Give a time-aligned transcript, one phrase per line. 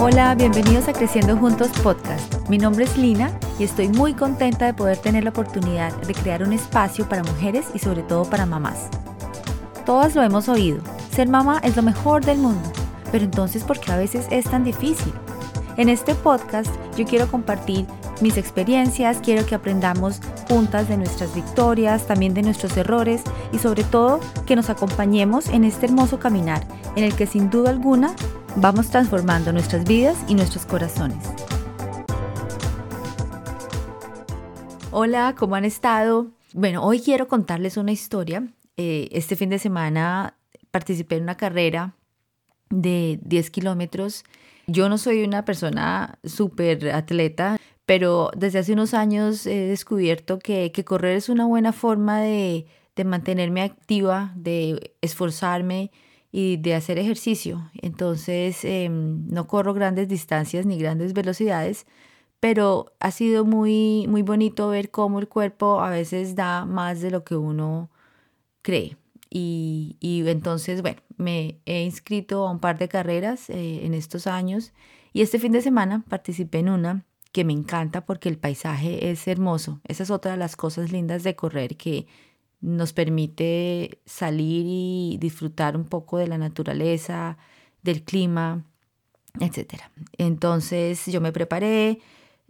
[0.00, 2.48] Hola, bienvenidos a Creciendo Juntos Podcast.
[2.48, 6.44] Mi nombre es Lina y estoy muy contenta de poder tener la oportunidad de crear
[6.44, 8.90] un espacio para mujeres y sobre todo para mamás.
[9.84, 10.78] Todas lo hemos oído,
[11.10, 12.70] ser mamá es lo mejor del mundo,
[13.10, 15.12] pero entonces ¿por qué a veces es tan difícil?
[15.76, 17.84] En este podcast yo quiero compartir
[18.20, 23.22] mis experiencias, quiero que aprendamos juntas de nuestras victorias, también de nuestros errores
[23.52, 27.70] y sobre todo que nos acompañemos en este hermoso caminar en el que sin duda
[27.70, 28.14] alguna
[28.56, 31.24] vamos transformando nuestras vidas y nuestros corazones.
[34.90, 36.28] Hola, ¿cómo han estado?
[36.54, 38.48] Bueno, hoy quiero contarles una historia.
[38.76, 40.34] Eh, este fin de semana
[40.70, 41.94] participé en una carrera
[42.70, 44.24] de 10 kilómetros.
[44.66, 50.70] Yo no soy una persona súper atleta, pero desde hace unos años he descubierto que,
[50.84, 52.66] correr es una buena forma de,
[53.02, 55.90] mantenerme activa, de esforzarme
[56.30, 57.70] y de hacer ejercicio.
[57.80, 61.86] Entonces em, no corro grandes distancias ni grandes velocidades,
[62.40, 67.10] pero ha sido muy, muy bonito ver cómo el cuerpo a veces da más de
[67.10, 67.90] lo que uno
[68.60, 68.98] cree.
[69.30, 69.96] Y,
[70.26, 74.74] entonces, bueno, me he inscrito a un par de carreras eh, en estos años
[75.14, 79.28] y este fin de semana participé en una que me encanta porque el paisaje es
[79.28, 79.80] hermoso.
[79.84, 82.06] Esa es otra de las cosas lindas de correr que
[82.60, 87.38] nos permite salir y disfrutar un poco de la naturaleza,
[87.82, 88.64] del clima,
[89.40, 89.82] etc.
[90.16, 92.00] Entonces yo me preparé,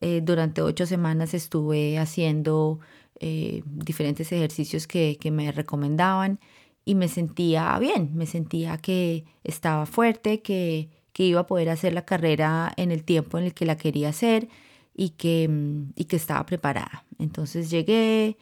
[0.00, 2.80] eh, durante ocho semanas estuve haciendo
[3.20, 6.40] eh, diferentes ejercicios que, que me recomendaban
[6.84, 11.94] y me sentía bien, me sentía que estaba fuerte, que que iba a poder hacer
[11.94, 14.48] la carrera en el tiempo en el que la quería hacer
[14.94, 17.04] y que, mm, y que estaba preparada.
[17.18, 18.36] Entonces llegué,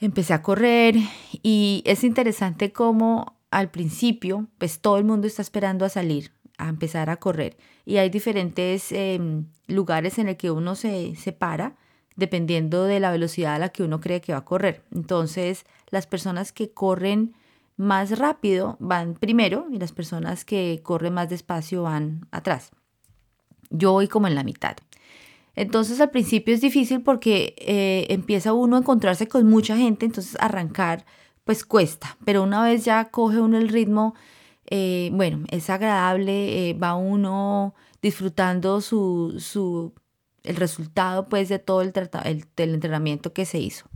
[0.00, 0.96] empecé a correr
[1.42, 6.68] y es interesante cómo al principio, pues todo el mundo está esperando a salir, a
[6.68, 7.56] empezar a correr.
[7.86, 11.76] Y hay diferentes em, lugares en el que uno se, se para
[12.16, 14.82] dependiendo de la velocidad a la que uno cree que va a correr.
[14.92, 17.34] Entonces, las personas que corren
[17.78, 22.72] más rápido van primero y las personas que corren más despacio van atrás.
[23.70, 24.76] Yo voy como en la mitad.
[25.54, 30.36] Entonces al principio es difícil porque eh, empieza uno a encontrarse con mucha gente, entonces
[30.40, 31.06] arrancar
[31.44, 34.14] pues cuesta, pero una vez ya coge uno el ritmo,
[34.66, 39.94] eh, bueno, es agradable, eh, va uno disfrutando su, su,
[40.42, 41.92] el resultado pues de todo el,
[42.24, 43.86] el, el entrenamiento que se hizo.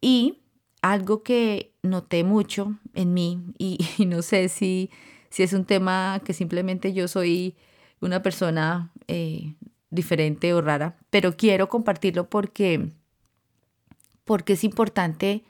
[0.00, 0.43] Y
[0.84, 4.90] algo que noté mucho en mí y, no sé si,
[5.30, 7.56] si, es un tema que simplemente yo soy
[8.00, 9.54] una persona eh,
[9.88, 12.90] diferente o rara, pero quiero compartirlo porque,
[14.24, 15.44] porque es importante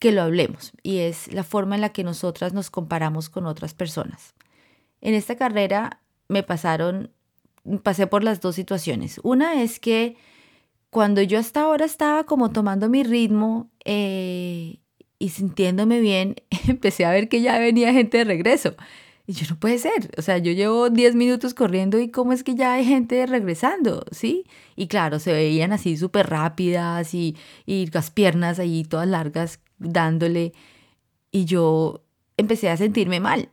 [0.00, 3.74] que lo hablemos y es la forma en la que nosotras nos comparamos con otras
[3.74, 4.34] personas.
[5.00, 7.12] En esta carrera me pasaron,
[7.84, 9.20] pasé por las dos situaciones.
[9.22, 10.16] Una es que
[10.90, 14.80] cuando yo hasta ahora estaba como tomando mi ritmo eh,
[15.18, 16.36] y sintiéndome bien,
[16.68, 18.76] empecé a ver que ya venía gente de regreso.
[19.26, 22.44] Y yo no puede ser, o sea, yo llevo 10 minutos corriendo y cómo es
[22.44, 24.44] que ya hay gente regresando, ¿sí?
[24.76, 30.52] Y claro, se veían así súper rápidas y, y las piernas ahí todas largas dándole.
[31.30, 32.04] Y yo
[32.36, 33.48] empecé a sentirme mal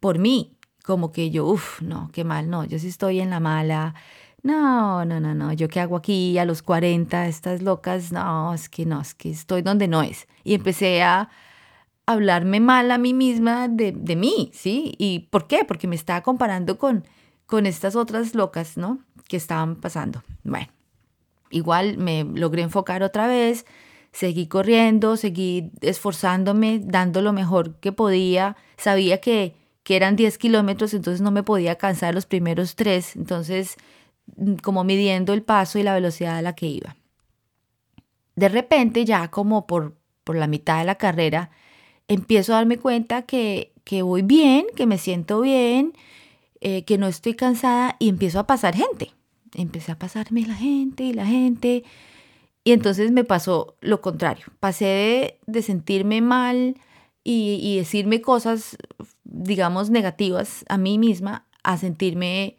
[0.00, 3.40] por mí, como que yo, uff, no, qué mal, no, yo sí estoy en la
[3.40, 3.94] mala,
[4.42, 8.68] no, no, no, no, yo qué hago aquí a los 40, estas locas, no, es
[8.68, 10.26] que no, es que estoy donde no es.
[10.42, 11.30] Y empecé a
[12.06, 14.94] hablarme mal a mí misma de, de mí, ¿sí?
[14.98, 15.64] ¿Y por qué?
[15.64, 17.04] Porque me estaba comparando con,
[17.46, 18.98] con estas otras locas, ¿no?
[19.28, 20.24] Que estaban pasando.
[20.42, 20.68] Bueno,
[21.50, 23.64] igual me logré enfocar otra vez,
[24.10, 28.56] seguí corriendo, seguí esforzándome, dando lo mejor que podía.
[28.76, 29.54] Sabía que,
[29.84, 33.76] que eran 10 kilómetros, entonces no me podía cansar los primeros tres, entonces
[34.62, 36.96] como midiendo el paso y la velocidad a la que iba.
[38.36, 41.50] De repente, ya como por, por la mitad de la carrera,
[42.08, 45.92] empiezo a darme cuenta que, que voy bien, que me siento bien,
[46.60, 49.10] eh, que no estoy cansada y empiezo a pasar gente.
[49.54, 51.84] Empecé a pasarme la gente y la gente.
[52.64, 54.46] Y entonces me pasó lo contrario.
[54.60, 56.76] Pasé de, sentirme mal
[57.24, 58.78] y, y, decirme cosas,
[59.24, 62.56] digamos, negativas a mí misma a sentirme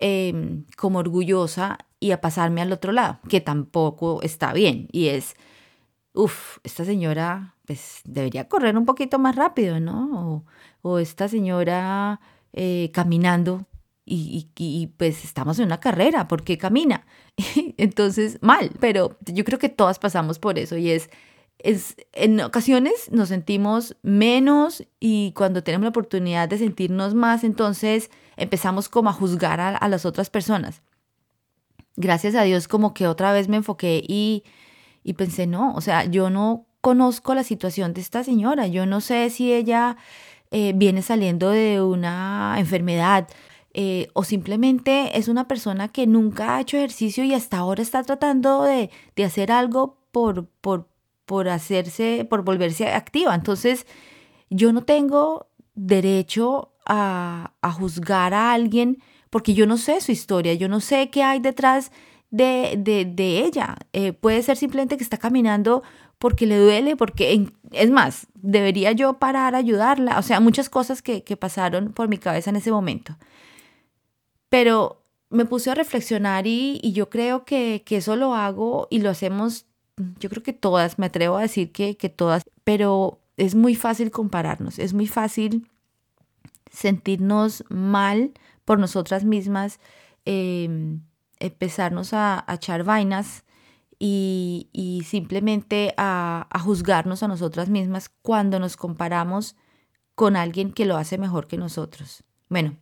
[0.00, 4.88] Em, como orgullosa y a pasarme al otro lado, que tampoco está bien.
[4.92, 5.34] Y es,
[6.12, 10.44] uff, esta señora pues debería correr un poquito más rápido, ¿no?
[10.82, 12.20] O, esta señora
[12.52, 13.66] eh, caminando
[14.06, 17.04] y, y, pues estamos en una carrera, ¿por qué camina?
[17.76, 21.10] Entonces, mal, pero yo creo que todas pasamos por eso y es
[21.58, 28.10] es, en ocasiones nos sentimos menos y cuando tenemos la oportunidad de sentirnos más, entonces
[28.36, 30.82] empezamos como a juzgar a, las otras personas.
[31.96, 34.44] Gracias a Dios como que otra vez me enfoqué y,
[35.02, 39.00] y pensé, no, o sea, yo no conozco la situación de esta señora, yo no
[39.00, 39.96] sé si ella
[40.52, 43.28] eh, viene saliendo de una enfermedad
[43.74, 48.02] eh, o simplemente es una persona que nunca ha hecho ejercicio y hasta ahora está
[48.02, 50.88] tratando de, de hacer algo por, por,
[51.28, 53.34] por hacerse, por volverse activa.
[53.34, 53.86] Entonces,
[54.48, 60.54] yo no tengo derecho a, a juzgar a alguien porque yo no sé su historia,
[60.54, 61.92] yo no sé qué hay detrás
[62.30, 63.76] de, de, ella.
[63.92, 65.82] Eh, puede ser simplemente que está caminando
[66.18, 70.18] porque le duele, porque es más, debería yo parar a ayudarla.
[70.18, 73.18] O sea, muchas cosas que, que pasaron por mi cabeza en ese momento.
[74.48, 79.00] Pero me puse a reflexionar y, y yo creo que, que, eso lo hago y
[79.00, 79.66] lo hacemos,
[80.18, 84.10] yo creo que todas, me atrevo a decir que, que todas, pero es muy fácil
[84.10, 85.68] compararnos, es muy fácil
[86.70, 88.32] sentirnos mal
[88.64, 89.80] por nosotras mismas,
[90.24, 90.98] eh,
[91.38, 93.44] empezarnos a, a echar vainas
[93.98, 99.56] y, simplemente a, juzgarnos a nosotras mismas cuando nos comparamos
[100.14, 102.24] con alguien que lo hace mejor que nosotros.
[102.48, 102.76] Bueno,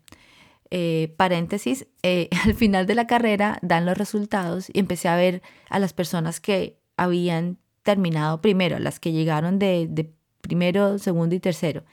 [0.70, 5.42] eh, paréntesis, eh, al final de la carrera dan los resultados y empecé a ver
[5.70, 11.40] a las personas que habían terminado primero, las que llegaron de, de primero, segundo y
[11.40, 11.84] tercero.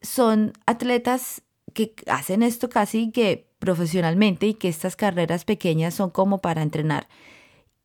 [0.00, 1.42] Son atletas
[1.74, 7.08] que hacen esto casi que profesionalmente y que estas carreras pequeñas son como para entrenar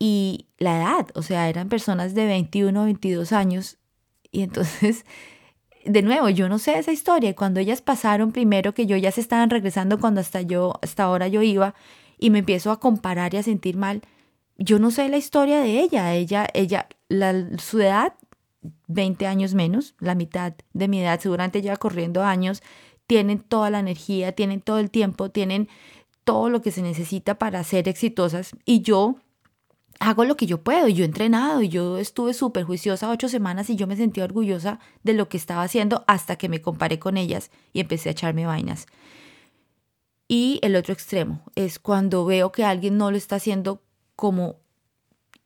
[0.04, 3.78] y la edad, o sea, eran personas de 21, 22 años
[4.32, 5.04] y entonces,
[5.84, 7.36] de nuevo, yo no sé esa historia.
[7.36, 11.28] Cuando ellas pasaron primero que yo ya se estaban regresando cuando hasta yo, hasta ahora
[11.28, 11.76] yo iba
[12.18, 14.02] y me empiezo a comparar y a sentir mal,
[14.62, 16.14] yo no sé la historia de ella.
[16.14, 18.14] Ella, ella, la, su edad,
[18.88, 22.62] 20 años menos, la mitad de mi edad, seguramente ya corriendo años,
[23.06, 25.68] tienen toda la energía, tienen todo el tiempo, tienen
[26.24, 29.16] todo lo que se necesita para ser exitosas y yo
[29.98, 30.88] hago lo que yo puedo.
[30.88, 34.78] Yo he entrenado y yo estuve súper juiciosa ocho semanas y yo me sentí orgullosa
[35.02, 38.46] de lo que estaba haciendo hasta que me comparé con ellas y empecé a echarme
[38.46, 38.86] vainas.
[40.28, 43.82] Y el otro extremo es cuando veo que alguien no lo está haciendo
[44.22, 44.60] como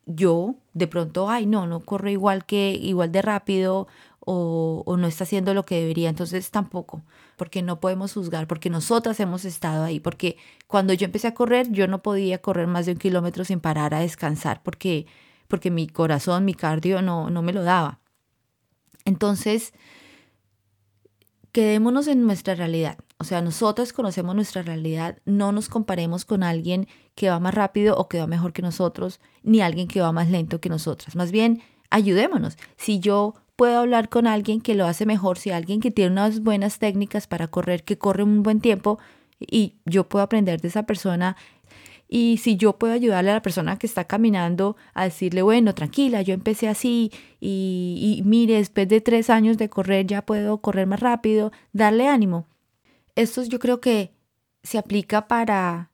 [0.05, 3.89] yo, de pronto, ay, no, no corro igual que igual de rápido
[4.21, 6.11] o, no está haciendo lo que debería.
[6.11, 7.03] Entonces tampoco,
[7.39, 10.37] porque no podemos juzgar, porque nosotras hemos estado ahí, porque
[10.67, 13.95] cuando yo empecé a correr, yo no podía correr más de un kilómetro sin parar
[13.95, 15.07] a descansar, porque,
[15.49, 18.01] porque mi corazón, mi cardio no, no me lo daba.
[19.07, 19.73] Entonces,
[21.51, 22.99] quedémonos en nuestra realidad.
[23.19, 27.97] O sea, nosotras conocemos nuestra realidad, no nos comparemos con alguien que va más rápido
[27.97, 31.17] o que va mejor que nosotros, ni alguien que va más lento que nosotras.
[31.17, 32.59] Más bien, ayudémonos.
[32.77, 36.41] Si yo puedo hablar con alguien que lo hace mejor, si alguien que tiene unas
[36.41, 38.99] buenas técnicas para correr, que corre un buen tiempo
[39.41, 41.37] y yo puedo aprender de esa persona.
[42.09, 46.23] Y si yo puedo ayudarle a la persona que está caminando a decirle, bueno, tranquila,
[46.23, 47.11] yo empecé así
[47.41, 52.07] y, y mire, después de tres años de correr ya puedo correr más rápido, darle
[52.09, 52.47] ánimo.
[53.17, 54.13] Esto yo creo que
[54.63, 55.91] se aplica para,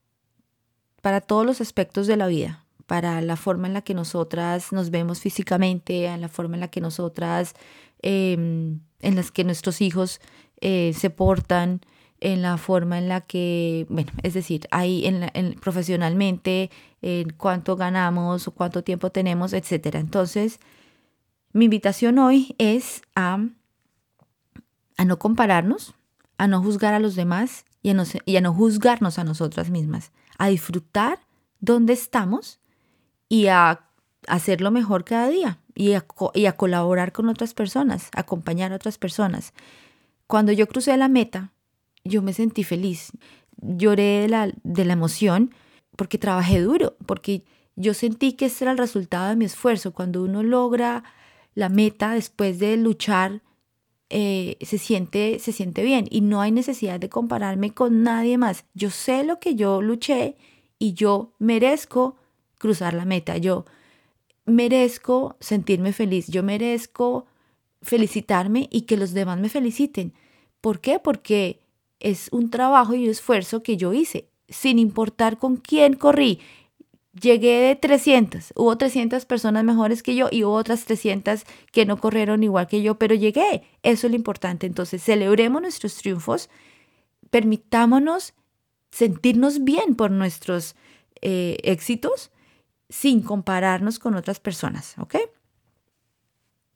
[1.00, 4.90] para todos los aspectos de la vida para la forma en la que nosotras nos
[4.90, 7.54] vemos físicamente, en la forma en la que nosotras,
[8.02, 10.20] em, en las que nuestros hijos
[10.60, 11.80] eh, se portan,
[12.20, 16.70] en la forma en la que, bueno, es decir, ahí en, profesionalmente,
[17.00, 19.94] en cuánto ganamos o cuánto tiempo tenemos, etc.
[19.94, 20.60] Entonces,
[21.54, 23.38] mi invitación hoy es a,
[24.98, 25.94] a no compararnos,
[26.38, 29.70] a no juzgar a los demás y a, no, y a no juzgarnos a nosotras
[29.70, 31.20] mismas, a disfrutar
[31.60, 32.60] dónde estamos
[33.28, 33.88] y a
[34.28, 38.98] hacerlo mejor cada día y a, y a colaborar con otras personas, acompañar a otras
[38.98, 39.52] personas.
[40.26, 41.52] Cuando yo crucé la meta,
[42.04, 43.12] yo me sentí feliz.
[43.60, 45.54] Lloré de la, de la emoción
[45.96, 47.44] porque trabajé duro, porque
[47.76, 49.92] yo sentí que ese era el resultado de mi esfuerzo.
[49.92, 51.04] Cuando uno logra
[51.54, 53.42] la meta después de luchar,
[54.14, 58.66] eh, se, siente, se siente bien y no hay necesidad de compararme con nadie más.
[58.74, 60.36] Yo sé lo que yo luché
[60.78, 62.16] y yo merezco
[62.58, 63.38] cruzar la meta.
[63.38, 63.64] Yo
[64.44, 67.24] merezco sentirme feliz, yo merezco
[67.80, 70.12] felicitarme y que los demás me feliciten.
[70.60, 70.98] ¿Por qué?
[70.98, 71.60] Porque
[71.98, 76.38] es un trabajo y un esfuerzo que yo hice, sin importar con quién corrí.
[77.20, 81.98] Llegué de 300, hubo 300 personas mejores que yo y hubo otras 300 que no
[81.98, 83.64] corrieron igual que yo, pero llegué.
[83.82, 84.66] Eso es lo importante.
[84.66, 86.48] Entonces, celebremos nuestros triunfos,
[87.28, 88.32] permitámonos
[88.90, 90.74] sentirnos bien por nuestros
[91.20, 92.30] eh, éxitos
[92.88, 95.16] sin compararnos con otras personas, ¿ok?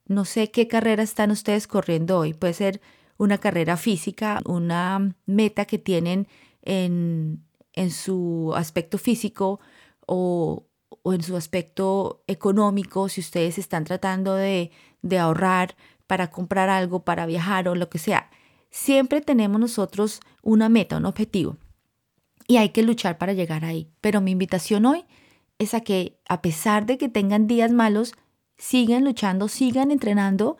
[0.07, 2.35] No sé qué carrera están ustedes corriendo hoy.
[2.35, 2.81] Puede ser
[3.17, 6.29] una carrera física, una meta que tienen
[6.63, 9.61] en, en su aspecto físico
[10.07, 10.67] o,
[11.03, 14.71] o, en su aspecto económico, si ustedes están tratando de,
[15.03, 18.31] de ahorrar para comprar algo, para viajar o lo que sea.
[18.71, 21.57] Siempre tenemos nosotros una meta, un objetivo.
[22.49, 23.91] Y hay que luchar para llegar ahí.
[24.01, 25.05] Pero mi invitación hoy
[25.59, 28.15] es a que, a pesar de que tengan días malos,
[28.57, 30.57] sigan luchando, sigan entrenando,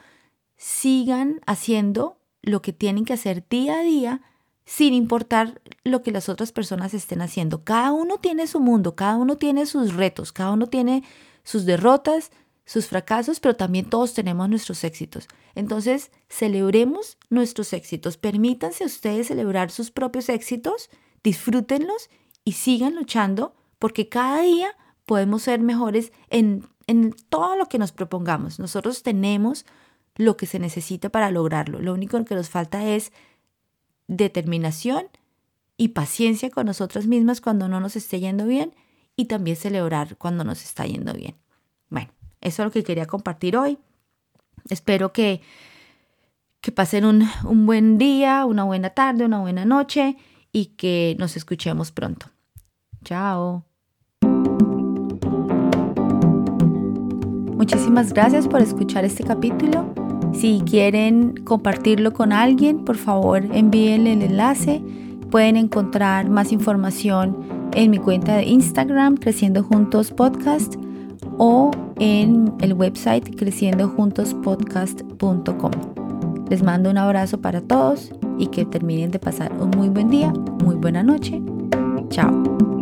[0.57, 4.23] sigan haciendo lo que tienen que hacer día a día
[4.67, 7.65] sin importar lo que las otras personas estén haciendo.
[7.65, 11.05] Cada uno tiene su mundo, cada uno tiene sus retos, cada uno tiene
[11.45, 12.33] sus derrotas,
[12.65, 15.29] sus fracasos, pero también todos tenemos nuestros éxitos.
[15.55, 20.91] Entonces, celebremos nuestros éxitos, permítanse ustedes celebrar sus propios éxitos,
[21.23, 22.11] disfrútenlos
[22.45, 24.69] y sigan luchando porque cada día
[25.07, 28.59] podemos ser mejores en, en todo lo que nos propongamos.
[28.59, 29.65] Nosotros tenemos
[30.17, 31.81] lo que se necesita para lograrlo.
[31.81, 33.13] Lo único que nos falta es
[34.09, 35.07] determinación
[35.77, 38.75] y paciencia con nosotras mismas cuando no nos esté yendo bien
[39.17, 41.35] y también celebrar cuando nos está yendo bien.
[41.89, 42.11] Bueno,
[42.41, 43.79] eso es lo que quería compartir hoy.
[44.69, 45.41] Espero que,
[46.61, 50.17] que pasen un, un buen día, una buena tarde, una buena noche
[50.53, 52.27] y que nos escuchemos pronto.
[53.05, 53.65] Chao.
[57.57, 59.93] Muchísimas gracias por escuchar este capítulo.
[60.39, 64.83] Si quieren compartirlo con alguien, por favor envíenle el enlace.
[65.31, 67.39] Pueden encontrar más información
[67.73, 70.75] en mi cuenta de Instagram, Creciendo Juntos Podcast,
[71.39, 75.71] o en el website creciendojuntospodcast.com.
[76.51, 80.35] Les mando un abrazo para todos y que terminen de pasar un muy buen día,
[80.63, 81.41] muy buena noche.
[82.11, 82.76] Chao.